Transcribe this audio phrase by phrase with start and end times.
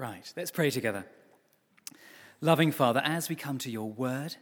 [0.00, 1.04] Right, let's pray together.
[2.40, 4.34] Loving Father, as we come to your word,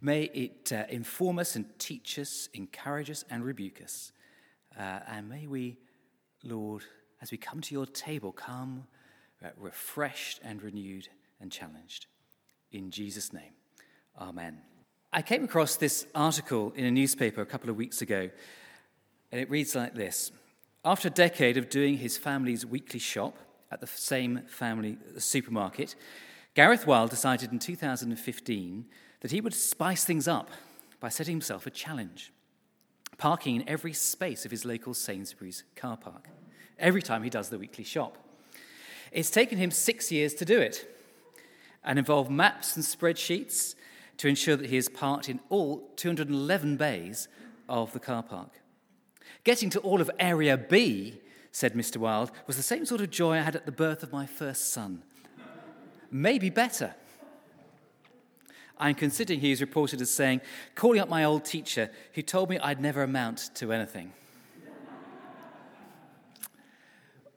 [0.00, 4.12] may it uh, inform us and teach us, encourage us and rebuke us.
[4.78, 5.78] Uh, and may we,
[6.44, 6.84] Lord,
[7.20, 8.84] as we come to your table, come
[9.44, 11.08] uh, refreshed and renewed
[11.40, 12.06] and challenged.
[12.70, 13.54] In Jesus' name,
[14.20, 14.58] amen.
[15.12, 18.30] I came across this article in a newspaper a couple of weeks ago,
[19.32, 20.30] and it reads like this
[20.84, 23.36] After a decade of doing his family's weekly shop
[23.74, 25.96] at the same family supermarket,
[26.54, 28.84] Gareth Wild decided in 2015
[29.20, 30.50] that he would spice things up
[31.00, 32.32] by setting himself a challenge
[33.18, 36.28] parking in every space of his local Sainsbury's car park
[36.78, 38.16] every time he does the weekly shop.
[39.10, 40.88] It's taken him six years to do it
[41.84, 43.74] and involved maps and spreadsheets
[44.18, 47.28] to ensure that he is parked in all 211 bays
[47.68, 48.60] of the car park.
[49.42, 51.20] Getting to all of Area B,
[51.54, 51.98] said Mr.
[51.98, 54.72] Wild, was the same sort of joy I had at the birth of my first
[54.72, 55.04] son.
[56.10, 56.96] Maybe better.
[58.76, 60.40] I'm considering he is reported as saying,
[60.74, 64.12] calling up my old teacher who told me I'd never amount to anything.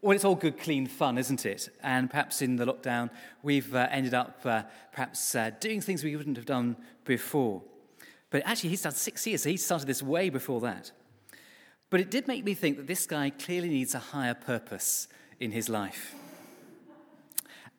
[0.02, 1.70] well, it's all good, clean fun, isn't it?
[1.84, 3.12] And perhaps in the lockdown,
[3.44, 7.62] we've uh, ended up uh, perhaps uh, doing things we wouldn't have done before.
[8.32, 10.92] But actually, he's done six years, so he started this way before that.
[11.90, 15.08] But it did make me think that this guy clearly needs a higher purpose
[15.40, 16.16] in his life.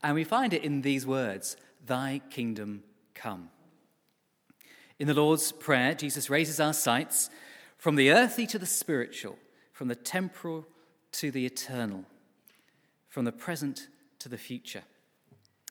[0.03, 3.51] And we find it in these words Thy kingdom come.
[4.99, 7.31] In the Lord's Prayer, Jesus raises our sights
[7.77, 9.39] from the earthly to the spiritual,
[9.73, 10.67] from the temporal
[11.13, 12.05] to the eternal,
[13.09, 14.83] from the present to the future.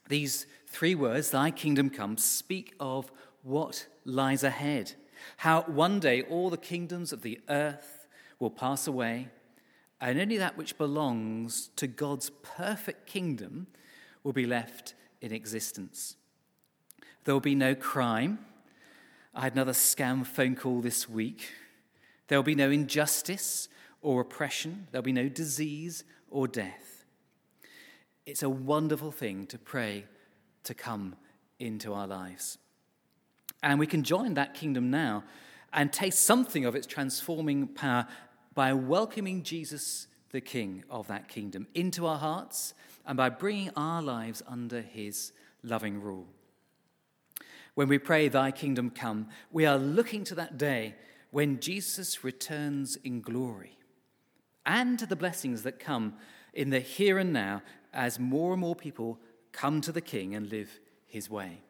[0.08, 3.12] These three words, Thy kingdom come, speak of
[3.44, 4.94] what lies ahead,
[5.38, 7.97] how one day all the kingdoms of the earth
[8.40, 9.30] will pass away,
[10.00, 13.68] and only that which belongs to God's perfect kingdom
[14.24, 16.16] will be left in existence.
[17.24, 18.40] There will be no crime.
[19.34, 21.52] I had another scam phone call this week.
[22.28, 23.70] There will be no injustice
[24.02, 24.88] or oppression.
[24.92, 27.06] There'll be no disease or death.
[28.26, 30.06] It's a wonderful thing to pray
[30.64, 31.16] to come
[31.60, 32.58] into our lives.
[33.64, 35.24] And we can join that kingdom now
[35.74, 38.08] and taste something of its transforming power
[38.58, 42.74] by welcoming Jesus, the King of that kingdom, into our hearts
[43.06, 45.32] and by bringing our lives under his
[45.62, 46.26] loving rule.
[47.76, 50.96] When we pray, Thy kingdom come, we are looking to that day
[51.30, 53.78] when Jesus returns in glory
[54.66, 56.16] and to the blessings that come
[56.52, 57.62] in the here and now
[57.94, 59.20] as more and more people
[59.52, 61.62] come to the King and live his way.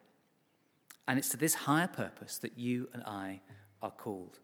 [1.06, 3.42] And it's to this higher purpose that you and I
[3.82, 4.38] are called.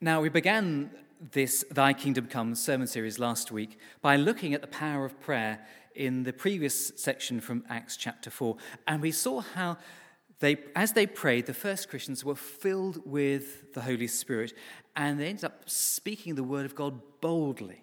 [0.00, 0.92] Now, we began
[1.32, 5.58] this Thy Kingdom Come sermon series last week by looking at the power of prayer
[5.96, 8.56] in the previous section from Acts chapter 4.
[8.86, 9.76] And we saw how
[10.38, 14.52] they, as they prayed, the first Christians were filled with the Holy Spirit
[14.94, 17.82] and they ended up speaking the word of God boldly.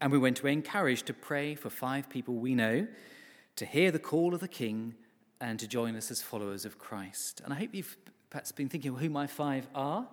[0.00, 2.86] And we went away encouraged to pray for five people we know
[3.56, 4.94] to hear the call of the King
[5.42, 7.42] and to join us as followers of Christ.
[7.44, 7.98] And I hope you've
[8.30, 10.08] perhaps been thinking who my five are.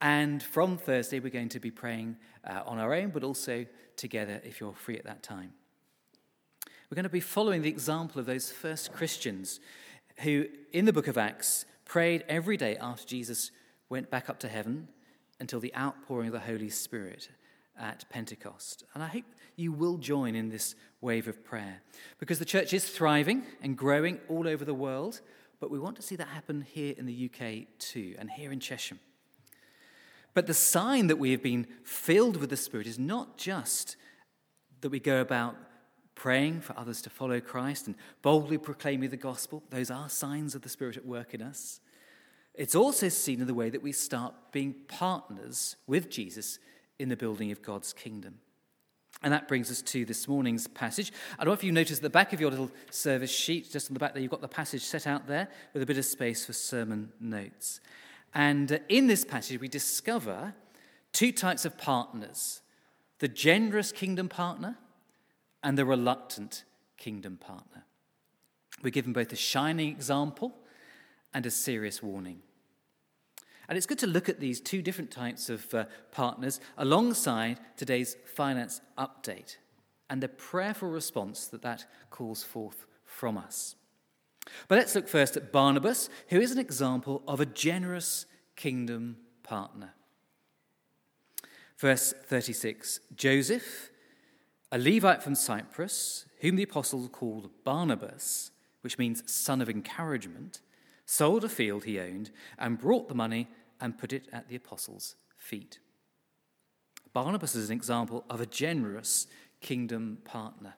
[0.00, 2.16] And from Thursday, we're going to be praying
[2.48, 3.66] uh, on our own, but also
[3.96, 5.52] together if you're free at that time.
[6.90, 9.60] We're going to be following the example of those first Christians
[10.20, 13.50] who, in the book of Acts, prayed every day after Jesus
[13.88, 14.88] went back up to heaven
[15.40, 17.28] until the outpouring of the Holy Spirit
[17.78, 18.84] at Pentecost.
[18.94, 19.24] And I hope
[19.56, 21.82] you will join in this wave of prayer
[22.18, 25.20] because the church is thriving and growing all over the world,
[25.60, 28.60] but we want to see that happen here in the UK too and here in
[28.60, 28.98] Chesham.
[30.38, 33.96] But the sign that we have been filled with the Spirit is not just
[34.82, 35.56] that we go about
[36.14, 39.64] praying for others to follow Christ and boldly proclaiming the gospel.
[39.70, 41.80] Those are signs of the Spirit at work in us.
[42.54, 46.60] It's also seen in the way that we start being partners with Jesus
[47.00, 48.38] in the building of God's kingdom.
[49.24, 51.10] And that brings us to this morning's passage.
[51.36, 53.90] I don't know if you noticed at the back of your little service sheet, just
[53.90, 56.04] on the back there, you've got the passage set out there with a bit of
[56.04, 57.80] space for sermon notes.
[58.34, 60.54] And in this passage, we discover
[61.12, 62.60] two types of partners
[63.20, 64.76] the generous kingdom partner
[65.64, 66.62] and the reluctant
[66.96, 67.84] kingdom partner.
[68.80, 70.54] We're given both a shining example
[71.34, 72.42] and a serious warning.
[73.68, 78.16] And it's good to look at these two different types of uh, partners alongside today's
[78.24, 79.56] finance update
[80.08, 83.74] and the prayerful response that that calls forth from us.
[84.68, 89.94] But let's look first at Barnabas, who is an example of a generous kingdom partner.
[91.78, 93.90] Verse 36 Joseph,
[94.72, 98.50] a Levite from Cyprus, whom the apostles called Barnabas,
[98.82, 100.60] which means son of encouragement,
[101.06, 103.48] sold a field he owned and brought the money
[103.80, 105.78] and put it at the apostles' feet.
[107.12, 109.26] Barnabas is an example of a generous
[109.60, 110.74] kingdom partner.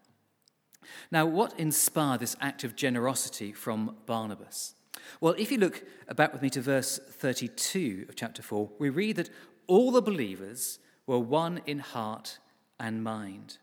[1.10, 4.74] Now, what inspired this act of generosity from Barnabas?
[5.20, 5.84] Well, if you look
[6.14, 9.30] back with me to verse 32 of chapter 4, we read that
[9.66, 12.38] all the believers were one in heart
[12.78, 13.58] and mind.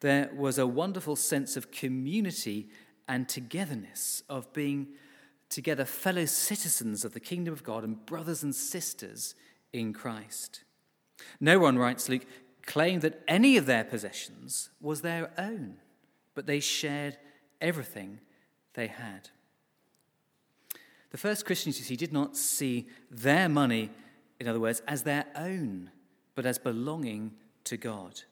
[0.00, 2.68] There was a wonderful sense of community
[3.06, 4.88] and togetherness, of being
[5.48, 9.34] together fellow citizens of the kingdom of God and brothers and sisters
[9.72, 10.62] in Christ.
[11.40, 12.24] No one, writes Luke,
[12.64, 15.76] claimed that any of their possessions was their own,
[16.34, 17.16] but they shared
[17.60, 18.20] everything
[18.74, 19.30] they had.
[21.10, 23.90] The first Christians, you see, did not see their money,
[24.38, 25.90] in other words, as their own,
[26.34, 27.32] but as belonging
[27.64, 28.22] to God.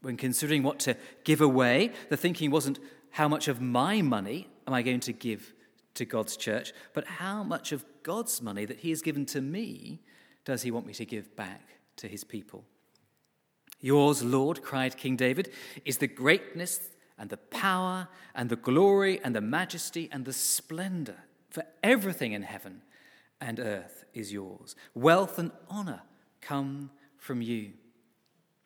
[0.00, 2.78] When considering what to give away, the thinking wasn't
[3.10, 5.54] how much of my money am I going to give
[5.94, 10.00] to God's church, but how much of God's money that He has given to me
[10.44, 12.64] does He want me to give back to His people?
[13.80, 15.52] Yours, Lord, cried King David,
[15.84, 16.80] is the greatness
[17.18, 22.42] and the power and the glory and the majesty and the splendor, for everything in
[22.42, 22.82] heaven
[23.40, 24.74] and earth is yours.
[24.94, 26.02] Wealth and honor
[26.40, 27.72] come from you.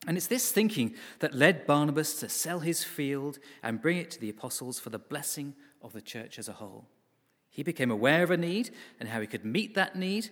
[0.06, 4.20] And it's this thinking that led Barnabas to sell his field and bring it to
[4.20, 6.86] the apostles for the blessing of the church as a whole.
[7.50, 8.70] He became aware of a need
[9.00, 10.30] and how he could meet that need,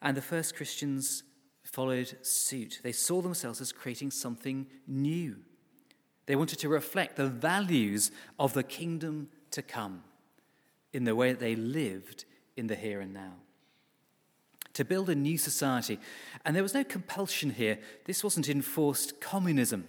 [0.00, 1.24] and the first Christians
[1.64, 2.80] followed suit.
[2.82, 5.38] They saw themselves as creating something new.
[6.30, 10.04] They wanted to reflect the values of the kingdom to come
[10.92, 12.24] in the way that they lived
[12.56, 13.32] in the here and now
[14.74, 15.98] to build a new society.
[16.44, 17.80] And there was no compulsion here.
[18.04, 19.88] This wasn't enforced communism.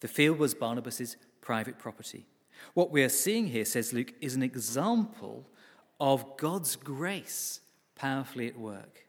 [0.00, 2.24] The field was Barnabas's private property.
[2.72, 5.46] What we are seeing here, says Luke, is an example
[6.00, 7.60] of God's grace
[7.94, 9.04] powerfully at work.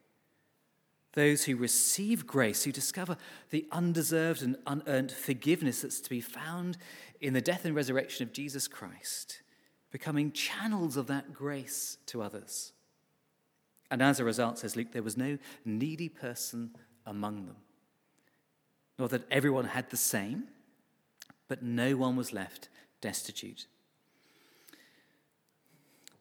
[1.14, 3.16] Those who receive grace, who discover
[3.50, 6.76] the undeserved and unearned forgiveness that's to be found
[7.20, 9.42] in the death and resurrection of Jesus Christ,
[9.90, 12.72] becoming channels of that grace to others.
[13.90, 16.74] And as a result, says Luke, there was no needy person
[17.06, 17.56] among them.
[18.98, 20.44] Not that everyone had the same,
[21.48, 22.68] but no one was left
[23.00, 23.66] destitute.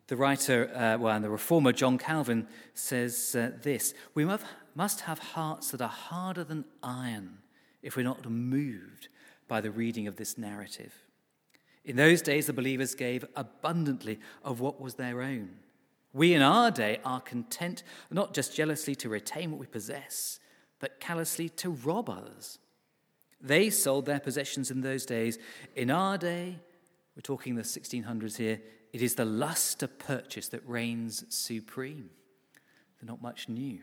[0.07, 4.44] The writer, uh, well, and the reformer John Calvin says uh, this We must
[5.02, 7.40] have hearts that are harder than iron
[7.81, 9.08] if we're not moved
[9.48, 10.94] by the reading of this narrative.
[11.86, 15.50] In those days, the believers gave abundantly of what was their own
[16.14, 20.40] we in our day are content not just jealously to retain what we possess,
[20.80, 22.60] but callously to rob others.
[23.42, 25.40] They sold their possessions in those days.
[25.76, 26.60] In our day,
[27.16, 28.62] we're talking the 1600s here,
[28.94, 32.12] it is the lust to purchase that reigns supreme.
[33.02, 33.80] They're not much new.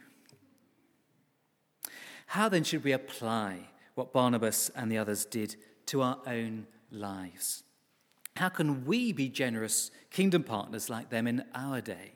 [2.30, 3.58] How then should we apply
[3.96, 5.56] what Barnabas and the others did
[5.86, 7.64] to our own lives?
[8.36, 12.12] How can we be generous kingdom partners like them in our day?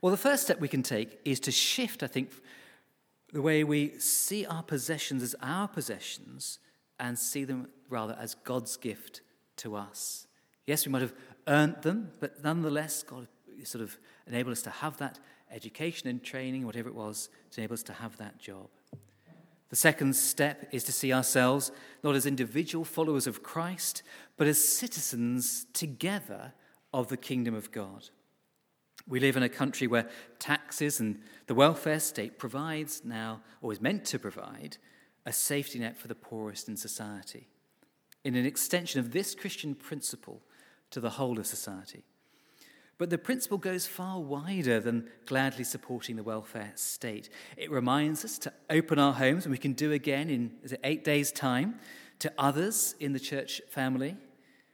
[0.00, 2.30] Well, the first step we can take is to shift, I think,
[3.32, 6.60] the way we see our possessions as our possessions
[7.00, 9.22] and see them rather as God's gift
[9.56, 10.28] to us.
[10.68, 11.14] Yes, we might have
[11.48, 13.26] earned them, but nonetheless, God
[13.64, 15.18] sort of enabled us to have that
[15.50, 18.68] education and training, whatever it was, to enable us to have that job.
[19.70, 21.70] The second step is to see ourselves
[22.02, 24.02] not as individual followers of Christ,
[24.36, 26.52] but as citizens together
[26.92, 28.10] of the kingdom of God.
[29.06, 30.08] We live in a country where
[30.38, 34.76] taxes and the welfare state provides now, or is meant to provide,
[35.24, 37.48] a safety net for the poorest in society,
[38.24, 40.42] in an extension of this Christian principle
[40.90, 42.04] to the whole of society.
[43.00, 47.30] But the principle goes far wider than gladly supporting the welfare state.
[47.56, 50.52] It reminds us to open our homes, and we can do again in
[50.84, 51.80] eight days' time,
[52.18, 54.18] to others in the church family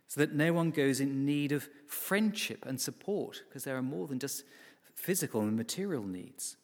[0.09, 4.09] so that no one goes in need of friendship and support, because there are more
[4.09, 4.43] than just
[4.97, 6.57] physical and material needs.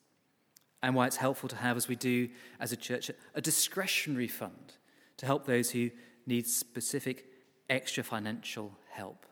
[0.83, 2.28] And why it's helpful to have, as we do
[2.59, 4.73] as a church, a discretionary fund
[5.16, 5.90] to help those who
[6.26, 7.25] need specific
[7.71, 9.26] extra financial help.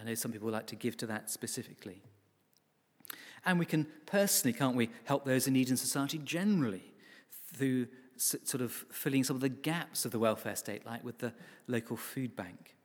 [0.00, 2.02] I know some people like to give to that specifically.
[3.44, 6.92] And we can personally, can't we, help those in need in society generally
[7.54, 11.32] through sort of filling some of the gaps of the welfare state, like with the
[11.66, 12.76] local food bank.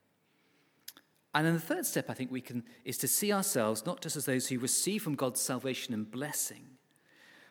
[1.34, 4.16] And then the third step I think we can is to see ourselves not just
[4.16, 6.64] as those who receive from God's salvation and blessing,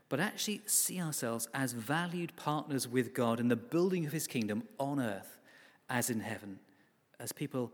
[0.08, 4.62] but actually see ourselves as valued partners with God in the building of his kingdom
[4.78, 5.38] on earth
[5.90, 6.58] as in heaven,
[7.20, 7.72] as people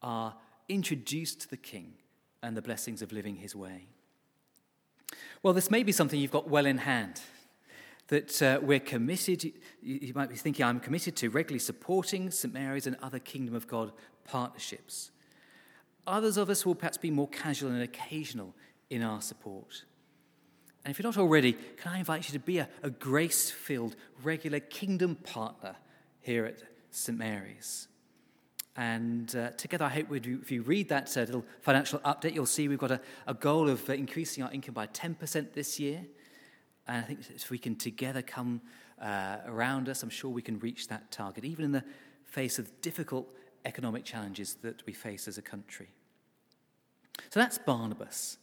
[0.00, 0.36] are
[0.68, 1.94] introduced to the King
[2.42, 3.86] and the blessings of living his way.
[5.42, 7.20] Well, this may be something you've got well in hand.
[8.08, 12.52] That uh, we're committed, you might be thinking, I'm committed to regularly supporting St.
[12.54, 13.92] Mary's and other Kingdom of God
[14.24, 15.10] partnerships.
[16.06, 18.54] Others of us will perhaps be more casual and occasional
[18.88, 19.84] in our support.
[20.84, 23.94] And if you're not already, can I invite you to be a, a grace filled,
[24.22, 25.76] regular kingdom partner
[26.22, 27.18] here at St.
[27.18, 27.88] Mary's?
[28.78, 32.68] And uh, together, I hope if you read that uh, little financial update, you'll see
[32.68, 36.06] we've got a, a goal of uh, increasing our income by 10% this year.
[36.86, 38.60] And I think if we can together come
[39.02, 41.82] uh, around us, I'm sure we can reach that target, even in the
[42.22, 43.28] face of difficult
[43.64, 45.88] economic challenges that we face as a country.
[47.30, 48.38] So that's Barnabas.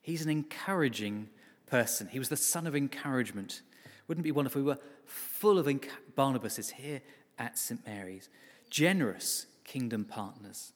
[0.00, 1.28] He's an encouraging
[1.66, 2.08] person.
[2.08, 3.60] He was the son of encouragement.
[4.08, 7.02] Wouldn't it be wonderful if we were full of enc- Barnabases here
[7.38, 7.86] at St.
[7.86, 8.30] Mary's?
[8.70, 10.72] Generous kingdom partners.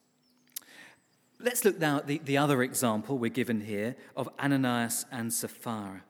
[1.40, 6.02] Let's look now at the, the other example we're given here of Ananias and Sapphira.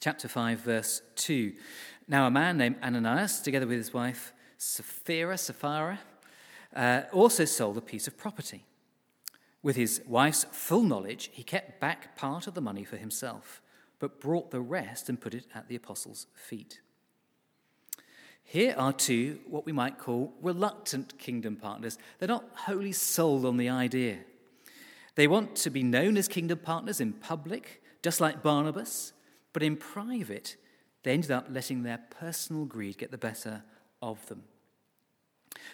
[0.00, 1.52] Chapter 5, verse 2.
[2.08, 6.00] Now, a man named Ananias, together with his wife Sapphira, Sapphira,
[6.74, 8.64] uh, also sold a piece of property.
[9.62, 13.62] With his wife's full knowledge, he kept back part of the money for himself,
[13.98, 16.80] but brought the rest and put it at the apostles' feet.
[18.44, 21.98] Here are two, what we might call reluctant kingdom partners.
[22.18, 24.18] They're not wholly sold on the idea.
[25.16, 29.12] They want to be known as kingdom partners in public, just like Barnabas,
[29.52, 30.56] but in private,
[31.02, 33.62] they ended up letting their personal greed get the better
[34.02, 34.44] of them.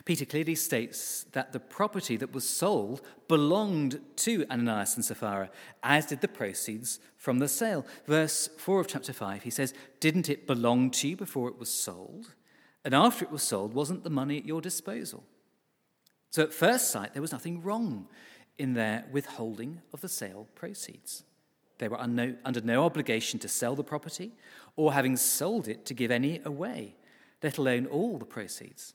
[0.04, 5.50] Peter clearly states that the property that was sold belonged to Ananias and Sapphira,
[5.82, 7.86] as did the proceeds from the sale.
[8.06, 11.70] Verse 4 of chapter 5, he says, Didn't it belong to you before it was
[11.70, 12.34] sold?
[12.84, 15.24] And after it was sold, wasn't the money at your disposal?
[16.30, 18.08] So at first sight, there was nothing wrong
[18.58, 21.24] in their withholding of the sale proceeds.
[21.78, 24.32] They were under no obligation to sell the property
[24.76, 26.94] or having sold it to give any away,
[27.42, 28.94] let alone all the proceeds.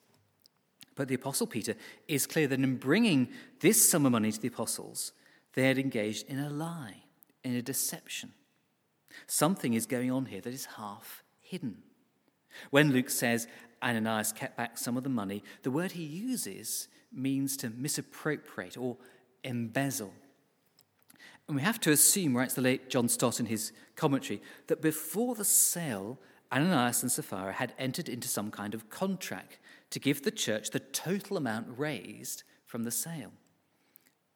[0.95, 1.75] But the Apostle Peter
[2.07, 5.11] is clear that in bringing this sum of money to the apostles,
[5.53, 7.03] they had engaged in a lie,
[7.43, 8.33] in a deception.
[9.27, 11.79] Something is going on here that is half hidden.
[12.69, 13.47] When Luke says
[13.81, 18.97] Ananias kept back some of the money, the word he uses means to misappropriate or
[19.43, 20.13] embezzle.
[21.47, 25.35] And we have to assume, writes the late John Stott in his commentary, that before
[25.35, 26.19] the sale,
[26.51, 29.59] Ananias and Sapphira had entered into some kind of contract
[29.91, 33.31] to give the church the total amount raised from the sale.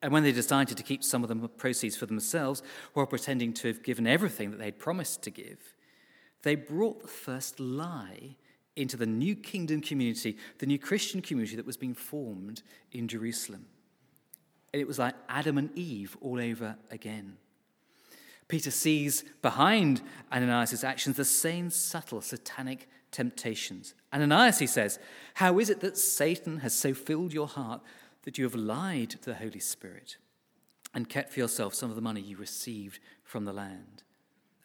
[0.02, 2.62] And when they decided to keep some of the proceeds for themselves,
[2.94, 5.74] while pretending to have given everything that they had promised to give,
[6.44, 8.36] they brought the first lie
[8.76, 13.66] into the new kingdom community, the new Christian community that was being formed in Jerusalem.
[14.74, 17.38] And it was like Adam and Eve all over again.
[18.48, 23.94] Peter sees behind Ananias' actions the same subtle satanic temptations.
[24.14, 25.00] Ananias, he says,
[25.36, 27.82] How is it that Satan has so filled your heart
[28.24, 30.18] that you have lied to the Holy Spirit
[30.94, 34.04] and kept for yourself some of the money you received from the land?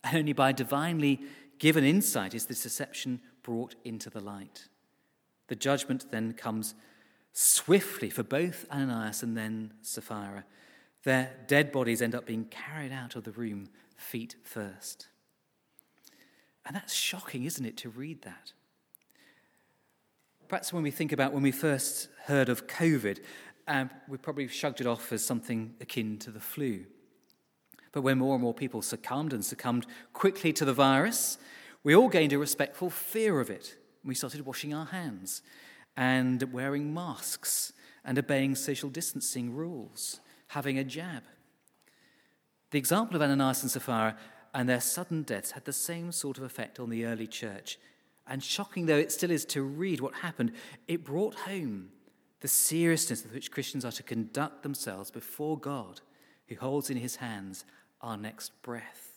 [0.02, 1.20] And only by divinely
[1.58, 4.68] given insight is this deception brought into the light.
[5.48, 6.74] The judgment then comes
[7.32, 10.44] swiftly for both Ananias and then Sapphira.
[11.02, 15.08] Their dead bodies end up being carried out of the room, feet first.
[16.64, 18.52] And that's shocking, isn't it, to read that?
[20.48, 23.18] Perhaps when we think about when we first heard of COVID,
[23.66, 26.84] um, we probably shrugged it off as something akin to the flu.
[27.94, 31.38] But when more and more people succumbed and succumbed quickly to the virus,
[31.84, 33.76] we all gained a respectful fear of it.
[34.04, 35.42] We started washing our hands
[35.96, 37.72] and wearing masks
[38.04, 41.22] and obeying social distancing rules, having a jab.
[42.72, 44.16] The example of Ananias and Sapphira
[44.52, 47.78] and their sudden deaths had the same sort of effect on the early church.
[48.26, 50.50] And shocking though it still is to read what happened,
[50.88, 51.90] it brought home
[52.40, 56.00] the seriousness with which Christians are to conduct themselves before God,
[56.48, 57.64] who holds in his hands
[58.04, 59.14] our next breath.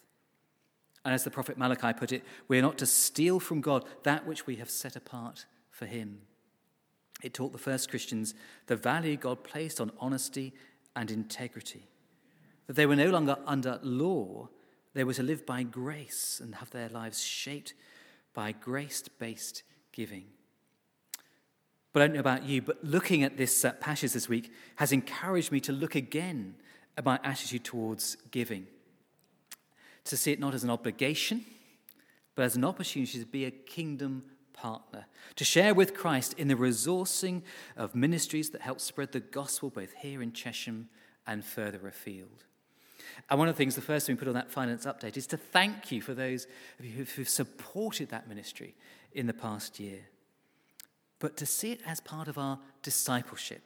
[1.05, 4.25] And as the prophet Malachi put it, we are not to steal from God that
[4.25, 6.21] which we have set apart for him.
[7.21, 8.33] It taught the first Christians
[8.65, 10.53] the value God placed on honesty
[10.95, 11.87] and integrity,
[12.65, 14.49] that they were no longer under law,
[14.93, 17.73] they were to live by grace and have their lives shaped
[18.33, 20.25] by grace based giving.
[21.93, 24.91] But I don't know about you, but looking at this uh, passage this week has
[24.91, 26.55] encouraged me to look again
[26.97, 28.67] at my attitude towards giving
[30.09, 31.45] to see it not as an obligation,
[32.35, 34.23] but as an opportunity to be a kingdom
[34.53, 37.43] partner, to share with Christ in the resourcing
[37.75, 40.89] of ministries that help spread the gospel both here in Chesham
[41.25, 42.43] and further afield.
[43.29, 45.27] And one of the things, the first thing we put on that finance update is
[45.27, 46.47] to thank you for those
[46.79, 48.75] of you who've supported that ministry
[49.13, 50.01] in the past year.
[51.19, 53.63] But to see it as part of our discipleship,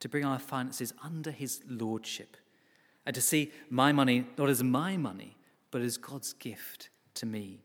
[0.00, 2.36] to bring our finances under his lordship,
[3.06, 5.36] and to see my money not as my money,
[5.70, 7.60] but as God's gift to me.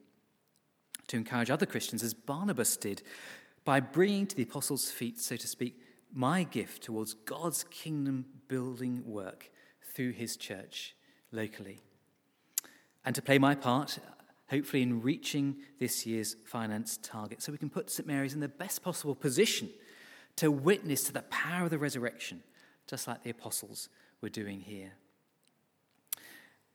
[1.07, 3.03] To encourage other Christians, as Barnabas did,
[3.63, 5.79] by bringing to the apostles' feet, so to speak,
[6.13, 9.49] my gift towards God's kingdom building work
[9.93, 10.95] through his church
[11.31, 11.81] locally.
[13.03, 13.99] And to play my part,
[14.49, 18.07] hopefully, in reaching this year's finance target, so we can put St.
[18.07, 19.69] Mary's in the best possible position
[20.37, 22.43] to witness to the power of the resurrection,
[22.87, 23.89] just like the apostles
[24.21, 24.93] were doing here.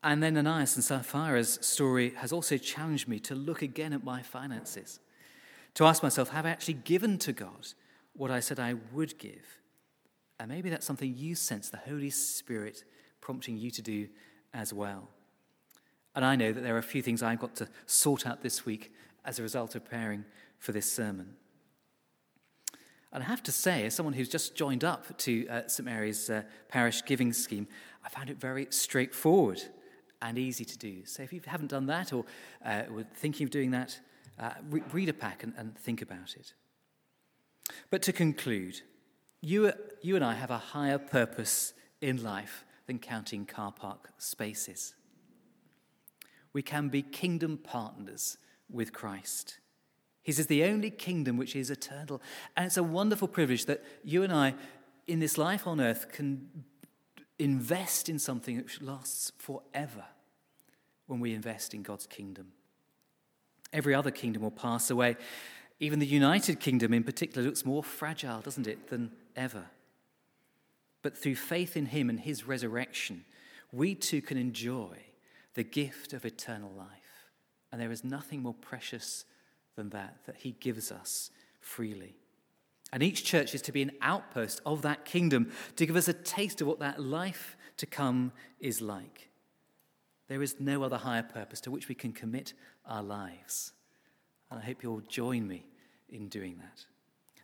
[0.02, 4.22] And then Ananias and Sapphira's story has also challenged me to look again at my
[4.22, 4.98] finances,
[5.74, 7.68] to ask myself, have I actually given to God
[8.14, 9.58] what I said I would give?
[10.38, 12.82] And maybe that's something you sense the Holy Spirit
[13.20, 14.08] prompting you to do
[14.54, 15.08] as well.
[16.14, 18.64] And I know that there are a few things I've got to sort out this
[18.64, 18.92] week
[19.26, 20.24] as a result of preparing
[20.58, 21.34] for this sermon.
[23.12, 26.30] And I have to say, as someone who's just joined up to uh, St Mary's
[26.30, 27.68] uh, parish giving scheme,
[28.04, 29.62] I found it very straightforward
[30.22, 31.04] and easy to do.
[31.04, 32.24] So if you haven't done that or
[32.64, 33.98] uh, were thinking of doing that,
[34.38, 36.54] uh, re- read a pack and, and think about it.
[37.90, 38.80] But to conclude,
[39.40, 39.72] you,
[40.02, 44.94] you and I have a higher purpose in life than counting car park spaces.
[46.52, 49.58] We can be kingdom partners with Christ.
[50.22, 52.20] His is the only kingdom which is eternal.
[52.56, 54.54] And it's a wonderful privilege that you and I,
[55.06, 56.48] in this life on earth, can
[57.40, 60.04] invest in something which lasts forever
[61.06, 62.52] when we invest in God's kingdom.
[63.72, 65.16] Every other kingdom will pass away.
[65.78, 69.64] Even the United Kingdom, in particular, looks more fragile, doesn't it, than ever.
[71.02, 73.24] But through faith in Him and His resurrection,
[73.72, 74.96] we too can enjoy
[75.54, 76.88] the gift of eternal life.
[77.72, 79.24] And there is nothing more precious
[79.76, 82.16] than that, that He gives us freely.
[82.92, 86.12] And each church is to be an outpost of that kingdom to give us a
[86.12, 89.28] taste of what that life to come is like.
[90.28, 92.52] There is no other higher purpose to which we can commit
[92.84, 93.72] our lives.
[94.50, 95.66] And I hope you'll join me
[96.08, 96.84] in doing that.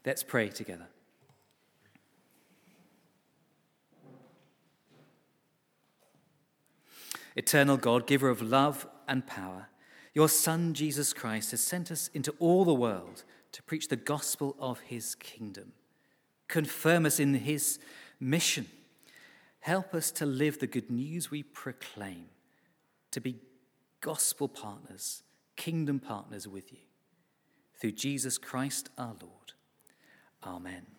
[0.04, 0.86] Let's pray together.
[7.36, 9.68] Eternal God, giver of love and power,
[10.14, 13.24] your Son, Jesus Christ, has sent us into all the world
[13.56, 15.72] to preach the gospel of his kingdom.
[16.46, 17.78] Confirm us in his
[18.20, 18.66] mission.
[19.60, 22.26] Help us to live the good news we proclaim,
[23.12, 23.40] to be
[24.02, 25.22] gospel partners,
[25.56, 26.80] kingdom partners with you.
[27.80, 29.54] Through Jesus Christ our Lord.
[30.44, 30.95] Amen.